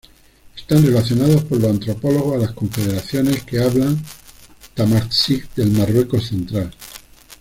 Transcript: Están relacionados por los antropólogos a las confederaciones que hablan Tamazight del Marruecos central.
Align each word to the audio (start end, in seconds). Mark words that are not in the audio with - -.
Están 0.55 0.83
relacionados 0.83 1.43
por 1.43 1.59
los 1.61 1.69
antropólogos 1.69 2.33
a 2.35 2.39
las 2.39 2.53
confederaciones 2.55 3.43
que 3.43 3.59
hablan 3.61 4.01
Tamazight 4.73 5.53
del 5.53 5.69
Marruecos 5.73 6.25
central. 6.25 6.73